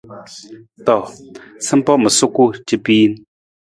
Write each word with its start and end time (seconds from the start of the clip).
To, 0.85 0.97
sampa 1.65 1.93
ma 2.01 2.09
suku 2.17 2.43
capiin. 2.67 3.13